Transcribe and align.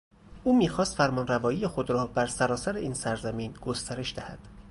او 0.43 0.57
میخواست 0.57 0.95
فرمانروایی 0.95 1.67
خود 1.67 1.89
را 1.89 2.07
بر 2.07 2.25
سرتاسر 2.27 2.75
این 2.75 2.93
سرزمین 2.93 3.51
گسترش 3.53 4.15
دهد. 4.15 4.39